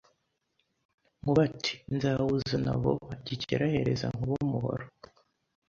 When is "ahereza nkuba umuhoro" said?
3.69-4.85